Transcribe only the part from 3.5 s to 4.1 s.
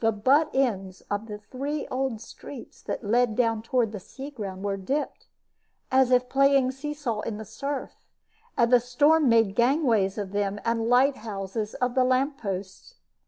toward the